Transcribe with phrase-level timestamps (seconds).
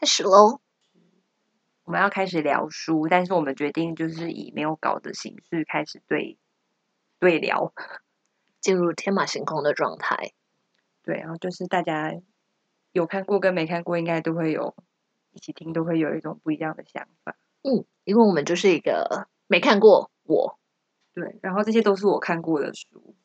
[0.00, 0.60] 开始喽。
[1.82, 6.38] 我们要开始聊书，但是我们决定就是以没有稿的形式开始对
[7.18, 7.72] 对聊，
[8.60, 10.30] 进入天马行空的状态。
[11.02, 12.14] 对，然后就是大家
[12.92, 14.76] 有看过跟没看过，应该都会有
[15.32, 17.34] 一起听，都会有一种不一样的想法。
[17.62, 20.60] 嗯，因为我们就是一个没看过我，
[21.12, 23.16] 对，然后这些都是我看过的书，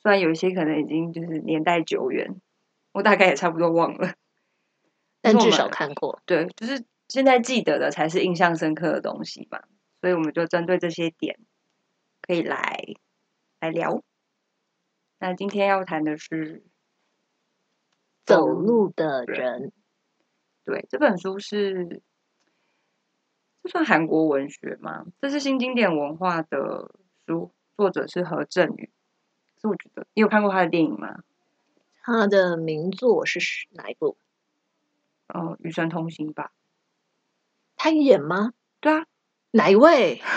[0.00, 2.40] 虽然有一些可能已经就是年代久远，
[2.92, 4.14] 我大概也差不多忘了，
[5.22, 6.20] 但至少看过。
[6.26, 6.84] 对，就是。
[7.08, 9.68] 现在记得的才是印象深刻的东西吧，
[10.00, 11.38] 所以我们就针对这些点
[12.22, 12.82] 可以来
[13.60, 14.02] 来聊。
[15.18, 16.62] 那今天要谈的是
[18.24, 19.72] 走路的人。
[20.64, 22.00] 对，这本书是
[23.62, 25.04] 这算韩国文学吗？
[25.20, 26.94] 这是新经典文化的
[27.26, 28.90] 书，作者是何振宇。
[29.60, 31.22] 是我觉得你有看过他的电影吗？
[32.00, 33.38] 他的名作是
[33.72, 34.16] 哪一部？
[35.34, 36.52] 嗯，《与神同行》吧。
[37.76, 38.52] 他演吗？
[38.80, 39.06] 对啊，
[39.50, 40.20] 哪一位？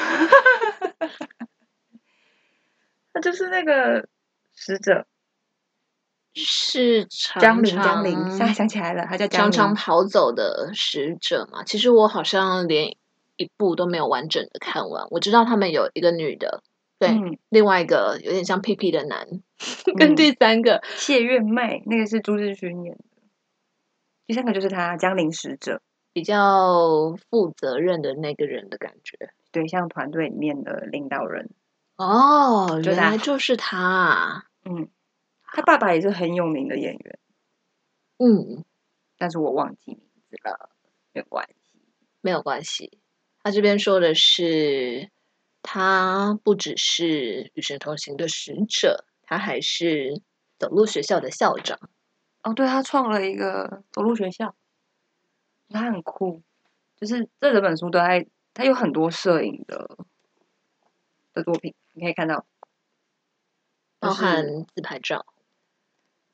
[3.13, 4.09] 他就是那个
[4.53, 5.07] 使者，
[6.33, 7.05] 是
[7.39, 7.75] 江陵。
[7.81, 11.63] 江陵，现在想起来了，他叫常常跑走的使者嘛。
[11.63, 12.97] 其实我好像连
[13.37, 15.07] 一部都没有完整的看完。
[15.11, 16.61] 我知道他们有一个女的，
[16.99, 23.04] 对，嗯、另外一个有点像屁屁的男， 嗯、跟第三个谢月妹，那个是朱志勋演的。
[24.25, 25.81] 第三个就是他江陵使者。
[26.13, 31.49] 比较负责任的那个人的感觉，对，像团队里面的领导人。
[31.97, 34.45] 哦，原来就是他。
[34.63, 34.87] 嗯，
[35.43, 37.19] 他爸爸也是很有名的演员。
[38.17, 38.63] 嗯，
[39.17, 40.69] 但是我忘记名字了，
[41.11, 41.81] 没有关系，
[42.21, 42.97] 没有关系。
[43.43, 45.09] 他这边说的是，
[45.61, 50.21] 他不只是与神同行的使者，他还是
[50.57, 51.77] 走路学校的校长。
[52.45, 54.55] 哦，对，他创了一个走路学校。
[55.67, 56.43] 他很酷，
[56.95, 59.97] 就是这整本书都在，他有很多摄影的
[61.33, 62.45] 的作品，你可以看到，
[63.97, 65.25] 包含自拍照。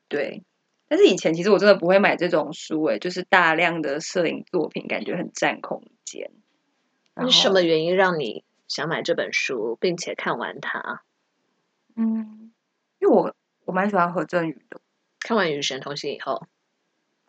[0.06, 0.44] 对，
[0.86, 6.30] 但是以前其实我真的不会买这种书，诶，就是大量的摄影作品，感觉很占空间。
[7.22, 11.02] 是什么原因让你想买这本书，并且看完它？
[11.96, 12.52] 嗯，
[12.98, 13.34] 因为我
[13.64, 14.78] 我蛮喜欢何正宇的。
[15.24, 16.46] 看完《与神同行》以后。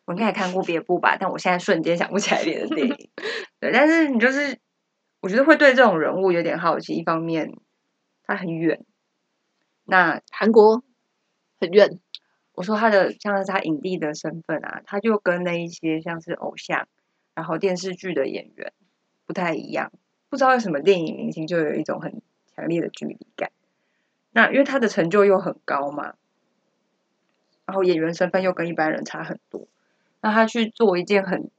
[0.06, 3.10] 我应该也看过别部吧，但我现在瞬间想不起来别的电影。
[3.62, 4.60] 对，但是你就是，
[5.22, 6.94] 我觉得会对这种人物有点好奇。
[6.94, 7.54] 一方面，
[8.26, 8.84] 他很远，
[9.86, 10.84] 那韩国
[11.58, 12.02] 很远。
[12.52, 16.86] 我说他的像是他影帝的身份啊，他就跟那一些像是偶像，
[17.34, 18.74] 然后电视剧的演员
[19.26, 19.90] 不太一样。
[20.28, 22.22] 不知道为什么电影明星就有一种很
[22.54, 23.52] 强烈的距离感。
[24.32, 26.16] 那因为他的成就又很高嘛，
[27.66, 29.68] 然后演员身份又跟一般人差很多。
[30.22, 31.50] 那他去做一件很、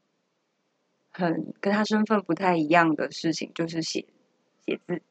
[1.10, 4.06] 很跟他身份不太一样的事情，就是写
[4.66, 5.02] 写字。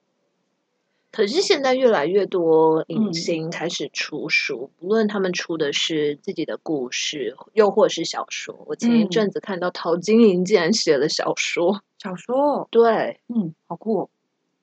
[1.11, 8.63] 可是现在越来越多影星开始出书，嗯、不论他们出的是自己的故事，又或是小说。
[8.65, 14.09] 我前一阵子看到陶晶莹竟然写了小说，小说对，嗯，好酷哦，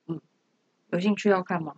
[0.08, 0.20] 嗯，
[0.90, 1.76] 有兴趣要看吗？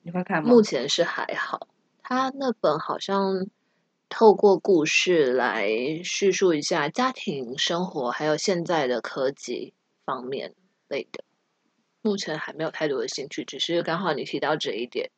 [0.00, 0.48] 你会看吗？
[0.48, 1.68] 目前是还好，
[2.04, 3.48] 他那本好像。
[4.10, 5.66] 透过故事来
[6.04, 10.54] 叙述一下家庭生活，还有现在的科技方面
[10.86, 11.24] 类的。
[12.00, 15.10] 目前还没有太多的兴趣，只是刚好你提到这一点，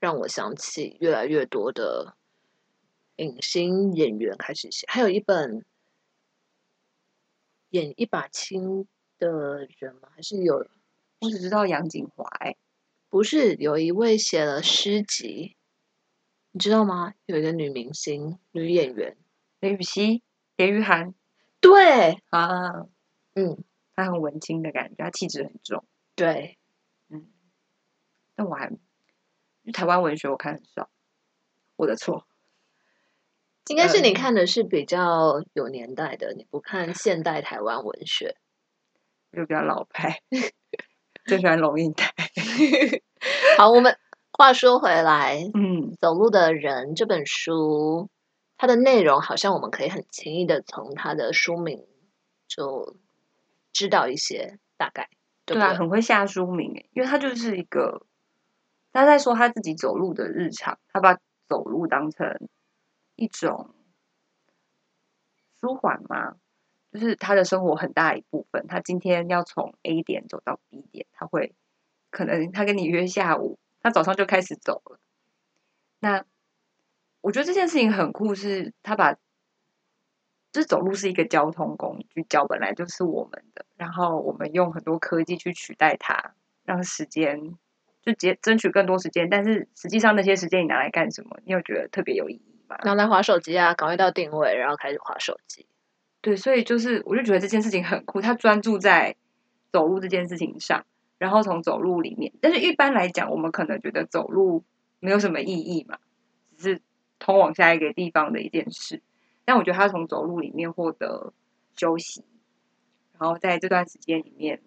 [0.00, 2.16] 让我想起越来越多的
[3.16, 4.84] 影星演员开始写。
[4.88, 5.64] 还有一本
[7.68, 10.08] 演一把青的人吗？
[10.16, 10.66] 还是有？
[11.20, 12.26] 我只知道杨景华，
[13.10, 15.56] 不是有一位写了诗集。
[16.56, 17.14] 你知道吗？
[17.26, 19.16] 有一个女明星、女演员，
[19.58, 20.22] 林予晞、
[20.54, 21.12] 连雨涵，
[21.60, 22.86] 对啊，
[23.34, 23.64] 嗯，
[23.96, 26.56] 她很文青的感觉，她气质很重，对，
[27.08, 27.26] 嗯，
[28.36, 28.70] 但我还，
[29.72, 30.88] 台湾文学我看很少，
[31.74, 32.24] 我的错，
[33.66, 38.36] 应该是你看的是比较有年代的，嗯、你不看现代台湾文学，
[39.32, 40.22] 就比较老派，
[41.26, 42.14] 最喜欢龙应台。
[43.58, 43.98] 好，我们。
[44.36, 48.10] 话说回来，嗯，走路的人这本书，
[48.56, 51.86] 它的内容好像我们可以很轻易的从它的书名
[52.48, 52.96] 就
[53.72, 55.08] 知道一些大概，
[55.44, 58.06] 对，对，对啊，很会下书名，因为他就是一个
[58.92, 61.16] 他在说他自己走路的日常，他把
[61.48, 62.48] 走路当成
[63.14, 63.72] 一种
[65.60, 66.34] 舒缓嘛，
[66.90, 68.66] 就是他的生活很大一部分。
[68.66, 71.54] 他今天要从 A 点走到 B 点，他会
[72.10, 73.60] 可能他跟你约下午。
[73.84, 74.98] 他早上就开始走了。
[76.00, 76.24] 那
[77.20, 86.34] 我觉得这件事情很酷，是他把就是走路是一个交通工具，脚本来就是我们的，然后我们用很多科技去取代它，
[86.64, 87.58] 让时间
[88.00, 91.38] 就节争取更多时间，但是实际上那些时间你拿来干什么？
[91.44, 92.78] 你有觉得特别有意义吗？
[92.84, 95.66] 拿来划手机啊，搞一到定位，然后开始划手机。
[96.22, 99.14] 对，所以就是我就觉得这件事情很酷，他专注在
[99.70, 100.86] 走路这件事情上，
[101.24, 104.62] 然后从走路里面，但是一般来讲，我们可能觉得走路
[105.00, 105.98] 没有什么意义嘛，
[106.58, 106.82] 只是
[107.18, 109.00] 通往下一个地方的一件事。
[109.46, 111.32] 但我觉得他从走路里面获得
[111.76, 112.22] 休息，
[113.18, 114.60] 然后在这段时间里面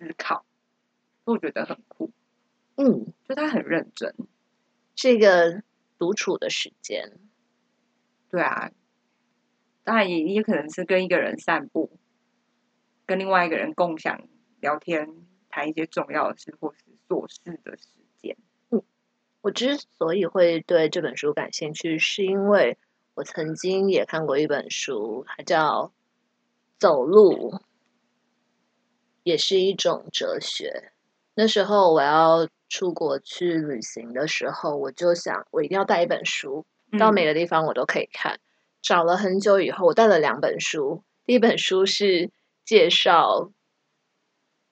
[0.00, 0.44] 思考，
[1.22, 2.10] 我觉得很酷。
[2.74, 4.16] 嗯，就他很认真，
[4.96, 5.62] 是一个
[5.96, 7.12] 独处的时间。
[8.28, 8.72] 对啊，
[9.84, 12.00] 当然也也可能是跟一个人散步，
[13.06, 14.26] 跟另外一个人共享
[14.58, 15.08] 聊天，
[15.54, 17.86] 谈一些重要的事或是琐事的时
[18.20, 18.36] 间。
[18.70, 18.82] 嗯，
[19.40, 22.76] 我之所以会对这本书感兴趣，是因为。
[23.16, 25.84] 我曾经也看过一本书，它叫
[26.80, 27.60] 《走路
[29.22, 30.90] 也是一种哲学》。
[31.36, 36.66] 那时候我要出国去旅行的时候，我就想我一定要带一本书，
[36.98, 38.34] 到每个地方我都可以看。
[38.34, 38.40] 嗯、
[38.82, 41.04] 找了很久以后，我带了两本书。
[41.24, 42.32] 第一本书是
[42.64, 43.52] 介绍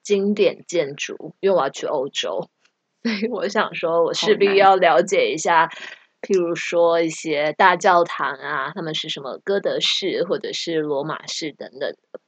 [0.03, 2.49] 经典建筑，因为我要去欧洲，
[3.01, 5.69] 所以我想说我势必要了解一下。
[6.21, 12.21] 譬如说一些大教堂啊，他们是什么哥德式或者是罗马式等等的。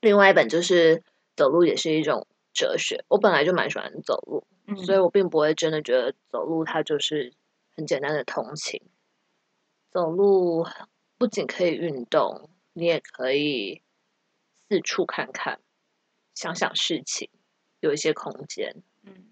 [0.00, 1.02] 另外一本就是
[1.36, 3.04] 走路也是一种哲学。
[3.08, 7.34] 我本来就蛮喜欢走路，嗯，所以我并不会真的觉得走路它就是
[7.76, 8.80] 很简单的通勤。
[9.90, 10.66] 走路
[11.18, 13.82] 不仅可以运动，你也可以
[14.70, 15.60] 四处看看，
[16.34, 17.28] 想想事情，
[17.80, 18.82] 有一些空间。
[19.02, 19.26] 嗯，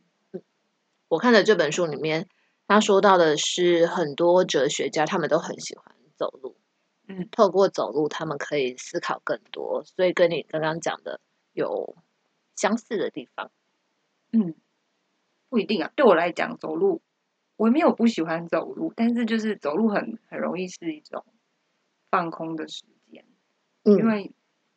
[1.08, 2.28] 我看的这本书里面。
[2.66, 6.56] 他说到的是很多哲学家，他们都很喜欢走路。
[7.08, 11.20] 嗯，透过走路，他们可以思考更多，所以跟你刚刚讲的
[11.52, 11.96] 有
[12.54, 13.50] 相似的地方。
[14.30, 14.54] 嗯，
[15.48, 15.90] 不一定啊。
[15.96, 17.02] 对我来讲，走路
[17.56, 21.24] 我没有不喜欢走路，但是就是走路很很容易是一种
[22.08, 23.24] 放空的时间。
[23.82, 24.32] 嗯，因为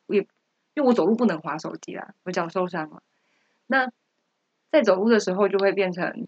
[0.06, 0.26] 我也
[0.74, 3.02] 因为我走路不能滑手机啦，我脚受伤了。
[3.66, 3.90] 那
[4.70, 6.26] 在走路的时候，就会变成。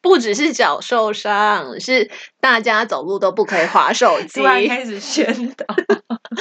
[0.00, 2.08] 不只是脚受伤，是
[2.38, 4.38] 大家走路都不可以滑手机。
[4.40, 5.66] 突然开始宣导，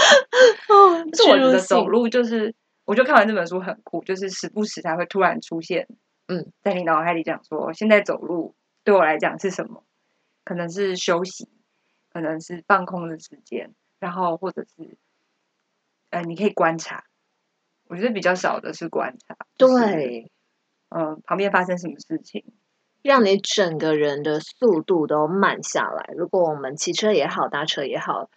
[1.16, 2.54] 是我觉得走路就是，
[2.86, 5.88] 我就看完这本书很酷，就是时不时才会突然出现，
[6.28, 9.84] 嗯，在你脑海里讲说，现在走路对我来讲是什么？
[10.46, 11.50] 可能是休息，
[12.14, 14.98] 可能是放空的时间，然后或者是，
[16.12, 17.06] 呃，你可以观察。
[17.88, 20.32] 我觉得比较少的是观察，对，
[20.90, 22.44] 嗯、呃，旁边发生什么事情。
[23.04, 26.14] 让你整个人的速度都慢下来。
[26.18, 28.30] 如果我们骑车也好，搭车也好，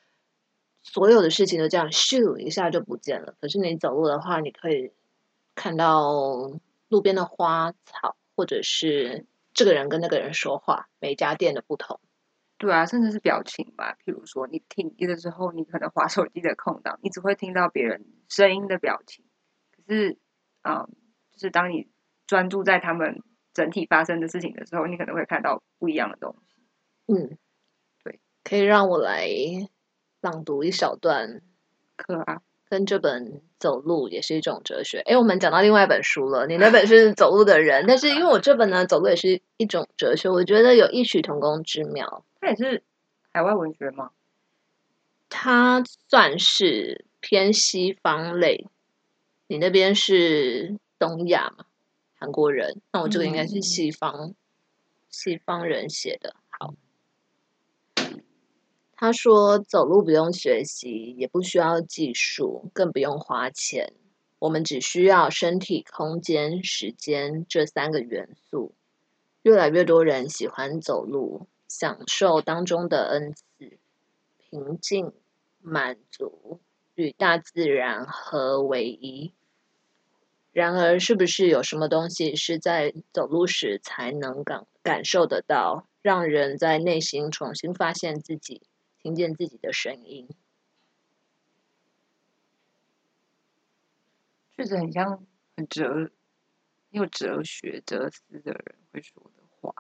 [0.83, 3.35] 所有的事情都这样咻一下就不见了。
[3.41, 4.93] 可是你走路的话，你可以
[5.57, 6.13] 看到
[6.89, 11.99] 路边的花草，或者是这个人跟那个人说话，每家店的不同。
[12.57, 13.97] 对啊，甚至是表情吧。
[14.05, 19.25] 譬如说，你停的时候，你可能划手机的空档，你只会听到别人声音的表情。
[19.91, 20.19] 可是，
[20.63, 20.95] 啊、嗯，
[21.33, 21.89] 就是当你
[22.27, 23.23] 专注在他们。
[23.53, 26.55] 整体发生的事情的时候，你可能会看到不一样的东西。
[27.13, 27.37] 嗯，
[28.05, 29.29] 对，可以让我来
[30.21, 31.43] 朗读一小段。
[31.97, 35.01] 可啊，跟这本走路也是一种哲学。
[35.01, 42.25] 哎，我们讲到另外一本书了，你那本是走路的人，但是因为我这本呢，走路也是一种哲学，我觉得有异曲同工之妙。
[42.41, 42.85] 它也是
[43.33, 44.13] 海外文学吗？
[45.29, 48.69] 它算是偏西方类。
[49.51, 51.65] 你那边是东亚嘛？
[52.15, 54.35] 韩国人，那我这个应该是西方，嗯、
[55.09, 56.37] 西方人写的。
[56.51, 56.77] 好，
[58.95, 63.93] 他说走路不用学习，也不需要技术，更不用花钱。
[64.39, 68.73] 我们只需要身体、空间、时间这三个元素。
[69.43, 73.79] 越来越多人喜欢走路，享受当中的恩赐，
[74.39, 75.13] 平静、
[75.61, 76.61] 满足，
[77.01, 79.33] 与大自然合为一。
[80.53, 88.63] 然而，是不是有什么东西是在走路时才能感感受得到，让人在内心重新发现自己，
[89.01, 90.29] 听见自己的声音？
[94.57, 95.25] 确实很像
[95.57, 96.11] 很哲，
[96.91, 99.73] 有哲学、哲思的人会说的话。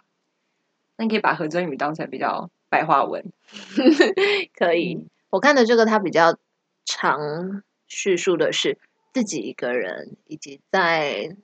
[0.97, 3.33] 那你可以把何真宇当成比较白话文，
[4.55, 5.09] 可以。
[5.31, 6.39] 我看的这个，它比较
[6.85, 8.79] 长叙述的是。
[9.13, 11.37] 自己一个人，以及在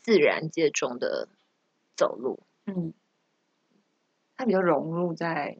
[0.00, 1.28] 自然界中的
[1.94, 2.92] 走路，嗯，
[4.36, 5.56] 他比较融入在，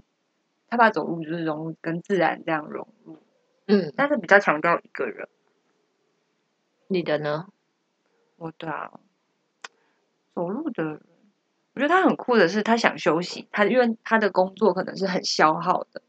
[0.66, 3.22] 他把走路就是融入跟自然这样融入，
[3.66, 5.28] 嗯，但是比较强调一个人。
[6.88, 7.46] 你的呢？
[8.34, 8.98] 我的啊，
[10.34, 11.00] 走路的人，
[11.74, 16.02] 我觉得他很酷的是，他想休息，他因为他的工作可能是很消耗的，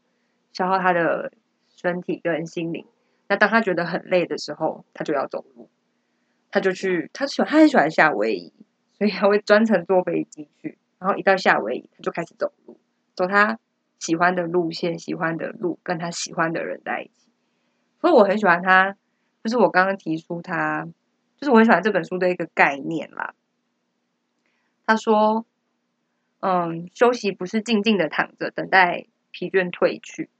[0.52, 1.32] 消耗他的
[1.76, 2.84] 身体跟心灵。
[3.28, 5.68] 那当他觉得很累的时候，他就要走路，
[6.50, 8.52] 他就去，他喜欢，他很喜欢夏威夷，
[8.98, 12.78] 所以他会专程坐飞机去，然后一到夏威夷，他就开始走路，
[13.14, 13.58] 走他
[13.98, 17.30] 喜欢的路线，喜欢的路，跟他喜欢的人在一起。
[18.00, 18.96] 所以我很喜欢他。
[19.42, 20.88] 就是我刚刚提出他，
[21.36, 23.34] 就是我很喜欢这本书的一个概念啦。
[24.86, 25.44] 他说
[26.40, 30.30] ：“嗯，休息不是静静的躺着等待疲倦退去，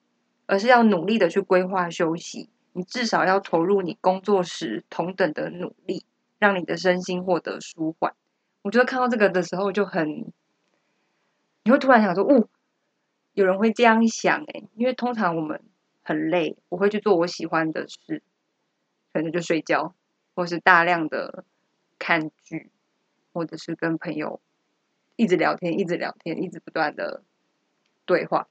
[0.47, 2.49] 而是要努力的去规划休息。
[2.75, 6.05] 你至少要投入你工作时同等的努力，
[6.39, 8.15] 让你的身心获得舒缓。”
[8.63, 10.33] 我觉得看到这个的时候就很，
[11.63, 12.49] 你会突然想说：“哦，
[13.33, 15.63] 有人会这样想诶，因为通常我们
[16.03, 18.23] 很累，我会去做我喜欢的事。”
[19.13, 19.95] 可能就睡觉，
[20.35, 21.45] 或是大量的
[22.01, 22.71] 看剧，
[23.33, 24.41] 或者是跟朋友
[25.17, 27.23] 一直聊天，一直聊天，一直不断的
[28.05, 28.49] 对话。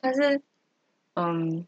[0.00, 0.40] 但是，
[1.14, 1.66] 嗯，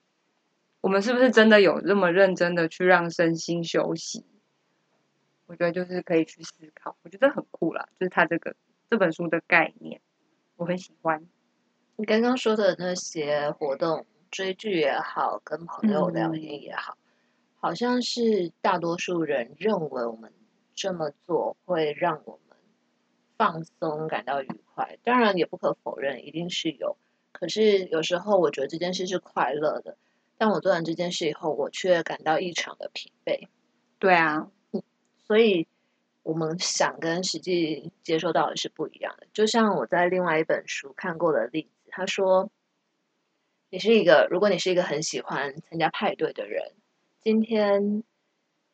[0.83, 4.27] 我们是不是真的有这么认真的去让身心休息？
[5.47, 6.95] 我觉得就是可以去思考。
[7.03, 8.55] 我觉得很酷啦，就是他这个
[8.91, 10.03] 这本书的概念，
[10.57, 11.27] 我很喜欢。
[11.97, 16.93] 你刚刚说的那些活动，追剧也好，跟朋友聊天也好。
[16.95, 16.99] 嗯
[17.63, 20.33] 好像是大多数人认为我们
[20.75, 22.59] 这么做会让我们
[23.37, 24.99] 放松、感到愉快。
[25.05, 26.97] 当然，也不可否认，一定是有。
[27.31, 29.97] 可是有时候，我觉得这件事是快乐的。
[30.43, 33.47] 但我做完这件事以后，我却感到异常的疲惫。
[34.01, 34.51] 对啊，
[35.25, 35.69] 所以
[36.25, 39.29] 我们想跟实际接收到的是不一样的。
[39.33, 42.51] 就像我在另外一本书看过的例子，他说
[43.71, 46.73] ：“你是一个，如果你是一个很喜欢参加派对的人。”
[47.23, 48.03] 今天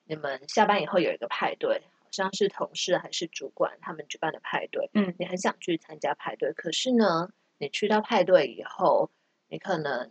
[0.05, 4.89] 你们下班以后有一个派对，好像是同事还是主管他们举办的派对。
[4.95, 9.11] 嗯，你很想去参加派对，可是呢，你去到派对以后，
[9.49, 10.11] 你可能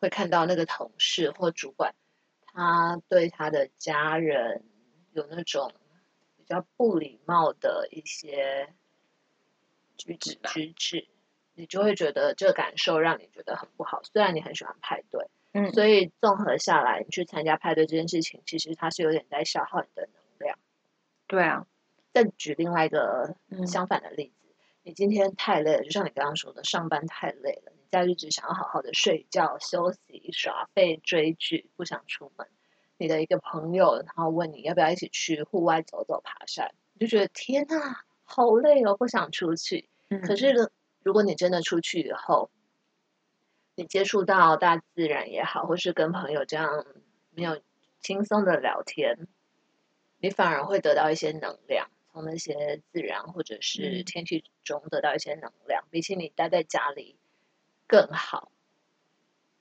[0.00, 1.94] 会看到那个同事或主管，
[2.46, 4.64] 他对他的家人
[5.12, 5.72] 有那种
[6.36, 8.74] 比较不礼貌的一些
[9.96, 11.08] 举止举止，
[11.54, 14.02] 你就会觉得这个感受让你觉得很不好。
[14.02, 15.28] 虽然你很喜欢派对。
[15.52, 20.56] 嗯，所以综合下来，你去参加派对这件事情，其实它是有点在消耗你的能量。
[21.26, 21.66] 对啊，
[22.12, 23.34] 再举另外一个
[23.66, 24.54] 相反的例子，嗯，
[24.84, 32.46] 你今天太累了，就像你刚刚说的，上班太累了，你假日只想要好好的睡觉、休息、耍废、追剧，不想出门。
[32.96, 39.88] 你的一个朋友，然后问你要不要一起去户外走走、爬山，你就觉得天呐，好累哦，不想出去。
[40.08, 40.68] 嗯，可是呢，
[41.02, 42.50] 如果你真的出去以后，
[43.74, 46.84] 你接触到大自然也好，或是跟朋友这样
[47.30, 47.60] 没有
[48.00, 49.26] 轻松的聊天，
[50.18, 57.16] 你反而会得到一些能量，从那些自然或者是天气中得到一些能量，比起你待在家里
[57.90, 58.52] 更好，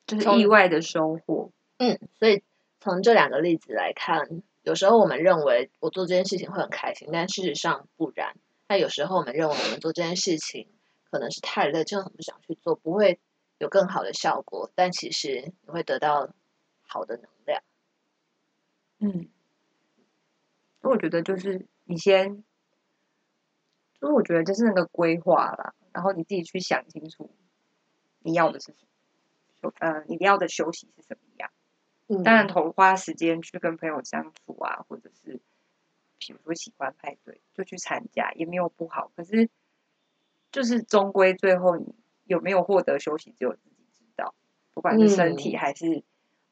[0.05, 1.51] 就是意外的收获。
[1.77, 2.43] 嗯，所以
[2.79, 8.35] 从这两个例子来看，有时候我们认为我做这件事情会很开心，但事实上不然。
[8.67, 10.67] 那有时候我们认为我们做这件事情
[11.09, 13.19] 可能是太累，真的很不想去做，不会。
[13.57, 16.29] 有更好的效果，但其实你会得到
[16.87, 17.61] 好的能量。
[18.99, 19.27] 嗯，
[20.81, 22.41] 所以我觉得就是你先，
[23.99, 27.29] 就是我觉得就是那个规划啦，然后你自己去想清楚
[28.21, 28.73] 你要的是什
[29.61, 31.49] 么，呃，你要的休息是什么样。
[32.07, 35.39] 嗯，当然，投花时间去跟朋友相处啊，或者是
[36.17, 39.11] 比如说喜欢派对，就去参加也没有不好。
[39.15, 39.49] 可是，
[40.51, 41.95] 就是终归最后你。
[42.29, 44.35] 有没有获得休息，只有自己知道。
[44.75, 46.03] 不管是身体还是、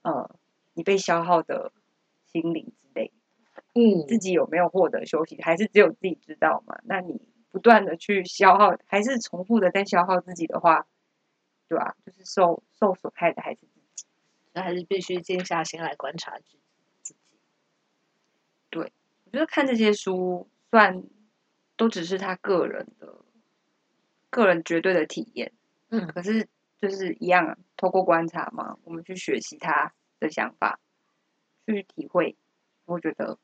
[0.02, 0.36] 嗯、呃，
[0.74, 1.72] 你被消耗的
[2.26, 3.12] 心灵之类，
[3.76, 6.80] 嗯，自己有没有获得休息，还是只有自己知道嘛？
[6.86, 7.22] 那你
[7.52, 10.88] 不断的去消耗，还是重复的在消耗自己的话，
[11.68, 11.96] 对吧、啊？
[12.06, 14.06] 就是受受损害的还是自己，
[14.54, 16.58] 那还是必须静下心来观察自
[17.04, 17.16] 己。
[18.70, 18.92] 对，
[19.26, 21.04] 我觉得看这些书，算
[21.76, 23.22] 都只是他个人的
[24.30, 25.54] 个人绝对的体验。
[25.90, 26.48] 嗯，可是
[26.78, 30.80] 就是一样，透过观察嘛，我们去学习他的想法，
[31.66, 32.36] 去体会，
[32.86, 33.38] 我觉得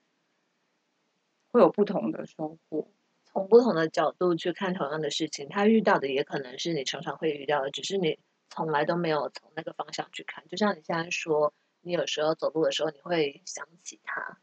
[1.52, 2.92] 会有不同的收获。
[3.34, 10.48] 从不同的角度去看同样的事情，他遇到的也可能是你常常会遇到的，只是你从来都没有从那个方向去看。
[10.48, 14.38] 就像你现在说，你有时候走路的时候，你会想起他。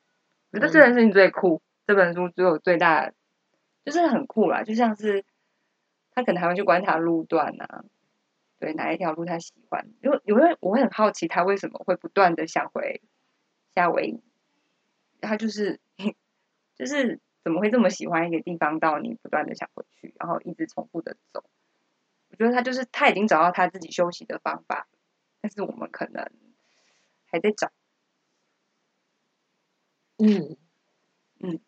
[0.50, 3.12] 我觉得这件事情最酷，这本书只有最大，
[3.84, 5.24] 就是很酷啦，就像是。
[6.12, 7.84] 他可能还会去观察路段啊，
[8.58, 13.00] 对哪一条路他喜欢，因为因为我会很好奇他为什么会不断的想回
[13.76, 14.20] 夏威夷，
[15.20, 15.78] 他就是
[16.74, 21.44] 就是怎么会这么喜欢一个地方到你不断的想回去，然后一直重复的走。
[22.28, 24.86] 我觉得他就是他已经找到他自己休息的方法，
[25.40, 26.30] 但是我们可能
[27.26, 27.70] 还在找。
[30.18, 30.56] 嗯
[31.40, 31.60] 嗯，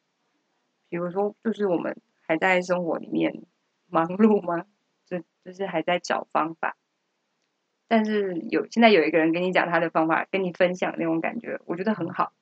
[0.88, 3.43] 比如说就是我们还在生活里面
[3.87, 4.67] 忙碌吗？
[5.07, 6.76] 就就是还在找方法。
[7.88, 12.33] 但是有现在有一个人跟你讲他的方法，跟你分享那种感觉，我觉得很好。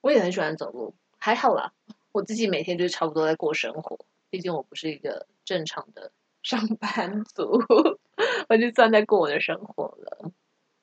[0.00, 1.72] 我也很喜欢走路，还好啦。
[2.12, 3.98] 我自己每天就差不多在过生活，
[4.30, 7.58] 毕竟我不是一个正常的 上班族，
[8.48, 10.30] 我就算在过我的生活了。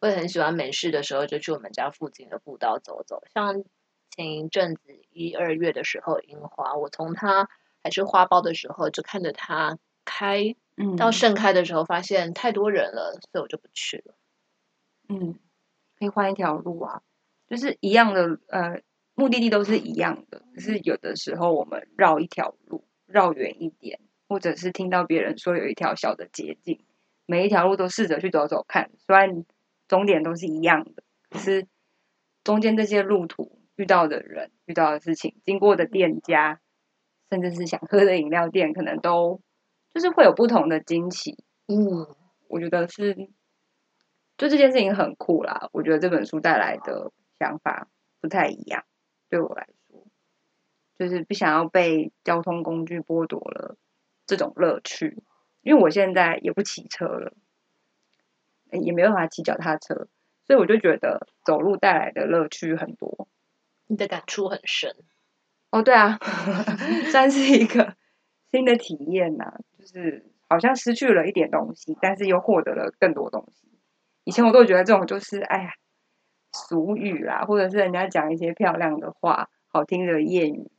[0.02, 3.22] 我也很喜欢没事的时候就去我们家附近的步道走走。
[3.34, 3.64] 像
[4.12, 4.82] 前一阵子
[5.12, 7.50] 一二月的时候，樱花，我从它
[7.84, 10.56] 还是花苞的时候就看着它开。
[10.82, 14.16] 嗯到盛开的时候，发现太多人了，所以我就不去了。
[15.10, 15.38] 嗯，
[16.00, 17.02] 可以换一条路啊，
[17.50, 18.82] 就是一样的，呃，
[19.20, 24.00] 目的地都是一样的，可是有的时候我们绕一条路，绕远一点，
[24.30, 26.80] 或者是听到别人说有一条小的捷径，
[27.26, 29.46] 每一条路都试着去走走看，虽然
[29.90, 31.68] 终点都是一样的，可是
[32.46, 36.62] 中间这些路途遇到的人、遇到的事情、经过的店家，
[37.30, 39.42] 甚至是想喝的饮料店，可能都。
[39.92, 42.06] 就是会有不同的惊喜，嗯，
[42.48, 43.16] 我觉得是，
[44.38, 45.68] 就这件事情很酷啦。
[45.72, 47.88] 我觉得这本书带来的想法
[48.22, 48.86] 不太一样，
[49.30, 50.06] 对我来说，
[50.98, 53.78] 就是不想要被交通工具剥夺了
[54.26, 55.24] 这种乐趣。
[55.62, 57.34] 因为我现在也不骑车了，
[58.72, 60.08] 也没办法骑脚踏车，
[60.48, 63.28] 所以我就觉得走路带来的乐趣很多。
[63.88, 64.96] 你的感触很深
[65.72, 66.18] 哦，对啊，
[67.12, 67.96] 算是一个
[68.52, 69.60] 新的体验呐、啊。
[69.78, 73.68] 就是好像失去了一点东西，但是又获得了更多东西。
[74.24, 75.74] 以前我都觉得这种就是哎呀，
[76.52, 80.72] 俗语啦，或者是人家讲一些漂亮的话、好听的谚语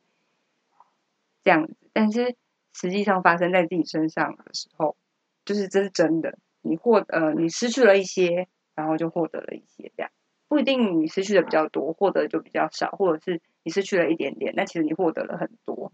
[1.42, 1.74] 这样子。
[1.92, 2.36] 但是
[2.72, 4.96] 实际上发生在自己身上的时候，
[5.44, 6.38] 就是这是真的。
[6.62, 10.10] 你获呃，你失去了一些，然后就获得了一些，这样
[10.48, 15.92] 不一定你失去的比较多，获得就比较少，或者是你失去了一点点，那其实你获得了很多。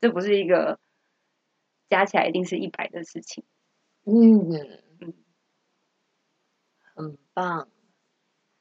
[0.00, 0.78] 这不是一个。
[1.90, 3.44] 加起来一定是一百的事情，
[4.04, 4.50] 嗯
[5.00, 5.14] 嗯，
[6.94, 7.68] 很棒。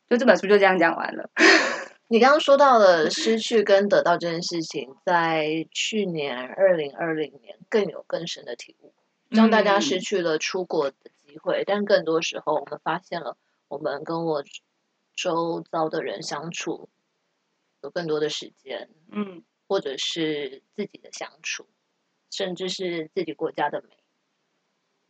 [0.10, 1.30] 就这本书就这样讲完了。
[2.08, 8.94] 你刚刚说到了失去跟得到这件事情，在去年二零二零年更有更深的体悟，
[9.30, 13.38] 让大家失去了出国的机会，嗯，但更多时候我们发现了，
[13.68, 14.44] 我们跟我
[15.16, 16.89] 周遭的人相处
[17.82, 21.68] 有更多的时间，嗯，或者是自己的相处。
[22.36, 23.89] 甚至是自己国家的美，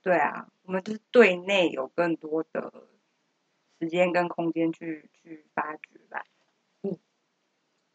[0.02, 2.84] 对啊，我们就是对内有更多的
[3.80, 6.24] 时间跟空间去去发掘吧。
[6.84, 6.98] 嗯，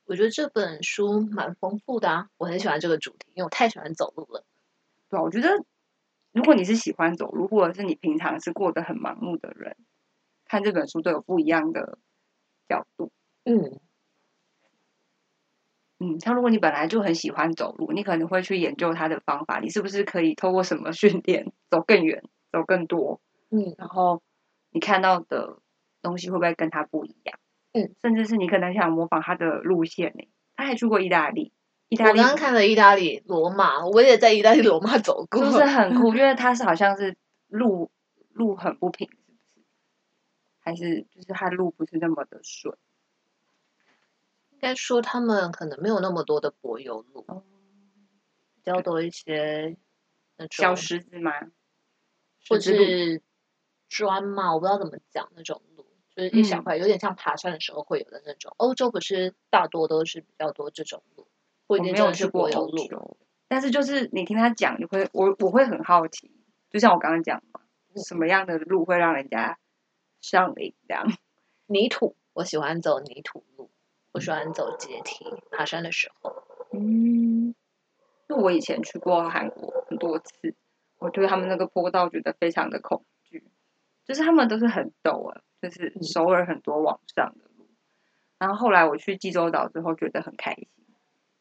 [0.06, 4.44] 我觉得这本书蛮丰富的啊，我很喜欢这个主题，因为我太喜欢走路了。
[5.08, 5.48] 对啊，我觉得
[6.32, 9.76] 如果你是喜欢走路，或者是你平常是过得很忙碌的人，
[10.44, 11.98] 看这本书都有不一样的
[12.68, 13.10] 角度。
[13.44, 13.80] 嗯。
[16.00, 23.20] 嗯，像如果你本来就很喜欢走路，你可能会去研究它的方法，你是不是可以透过什么训练走更远、走更多？
[23.50, 24.22] 嗯，然后
[24.70, 25.58] 你看到的
[26.08, 27.38] 东西会不会跟他不一样？
[27.72, 30.28] 嗯，甚至是你可能想模仿他的路线呢？
[30.56, 31.52] 他还去过意大利，
[31.88, 37.16] 意大利我刚刚看了意大利罗马，我也在意大利罗马走过，就是很酷， 因为他是好像是
[37.46, 37.90] 路
[38.32, 39.64] 路很不平，是不是？
[40.60, 42.76] 还是就是他路不是那么的顺？
[44.50, 47.44] 应该说，他们可能没有那么多的柏油路，嗯、
[48.56, 49.76] 比较多一些
[50.36, 51.32] 那种小石子吗？
[52.48, 53.22] 或者是
[53.88, 55.86] 砖嘛，我不知道怎么讲那种路，
[56.18, 58.50] 就是一小块，有点像爬山的时候会有的那种。
[58.50, 61.28] 嗯、欧洲不是大多都是比较多这种路，
[61.68, 66.32] 或者没有去过欧洲，但是就是你听他讲，你会我我会很好奇，
[66.70, 67.60] 就像我刚刚讲嘛，
[68.04, 69.60] 什么样的路会让人家
[70.20, 70.74] 上瘾？
[70.88, 71.06] 这样
[71.66, 73.70] 泥土，我喜欢走泥土路。
[74.10, 77.54] 我喜欢走阶梯爬山的时候，嗯，
[78.28, 80.56] 就我以前去过韩国很多次，
[80.98, 83.17] 我对他们那个坡道觉得非常的恐惧，
[84.08, 87.76] 就是他们都是很陡啊，就是首尔很多往上的路，嗯、
[88.38, 90.66] 然后后来我去济州岛之后觉得很开心，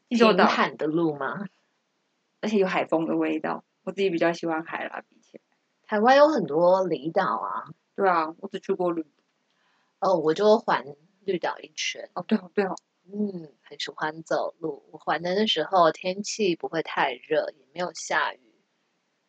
[0.10, 1.47] 济州岛坦的路吗？
[2.41, 5.43] 而且有海风的味道，我自己比较喜欢海啦，比起来，
[5.88, 10.86] 台湾有很多离岛啊，对啊，我只去过绿岛，哦，我就环。
[11.27, 14.88] 绿岛一圈哦，对哦，对哦，嗯，很喜欢走路。
[14.93, 18.39] 我环的那时候天气不会太热，也没有下雨。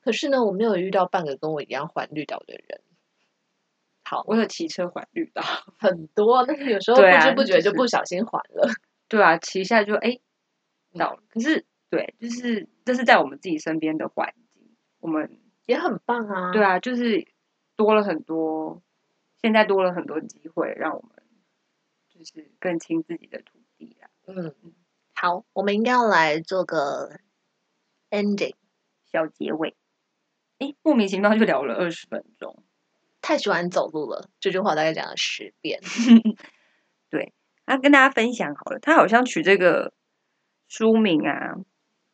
[0.01, 2.83] 可是呢，我没有遇到半个跟我一样环绿岛的人。
[4.09, 5.43] 好，我有骑车环绿道
[5.79, 8.67] 很多，但是有时候不知不觉就不小心环了。
[9.07, 10.19] 对啊，骑一下就哎
[10.99, 11.23] 到了。
[11.29, 16.53] 可是对，就是这是在我们自己身边的环境，我们也很棒啊。
[16.53, 17.29] 对啊，就是
[17.77, 18.83] 多了很多，
[19.43, 21.11] 现在多了很多机会，让我们
[22.09, 24.09] 就是更亲自己的土地啊。
[24.27, 24.55] 嗯，
[25.15, 27.21] 好，我们应该要来做个
[28.09, 28.55] ending
[29.05, 29.77] 小结尾。
[30.61, 32.65] 哎，莫名其妙就聊了二十分钟。
[33.29, 35.79] 太喜欢走路了，这句话大概讲了十遍。
[37.11, 37.35] 对，
[37.67, 39.93] 他跟大家分享好了，他好像取这个
[40.67, 41.57] 书名啊，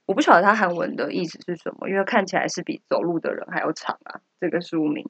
[0.06, 4.22] 我不晓得他韩文的意思是什么，因为看起来是比走路的人还要长啊。
[4.40, 5.08] 这个书名，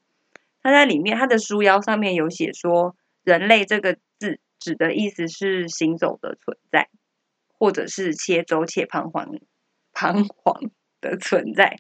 [0.63, 6.91] 他在里面，他的书腰上面有写说，人类这个字指的意思是行走的存在，
[7.49, 9.31] 或者是且走且彷徨、
[9.95, 11.79] 彷徨的存在。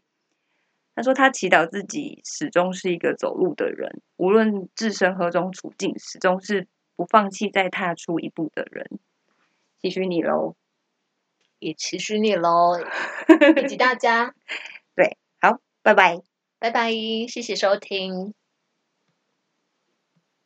[0.95, 9.01] 他说：“他祈祷自己始终是一个走路的人，无论置身何种处境，始终是不放弃再踏出一步的人。
[9.81, 10.55] 期许你喽，
[11.59, 12.79] 也期许你喽，
[13.63, 14.35] 以及大家。
[14.95, 16.23] 对，好，拜拜，
[16.61, 18.33] 拜拜，谢谢收听。”